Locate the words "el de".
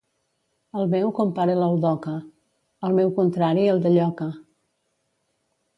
3.75-3.95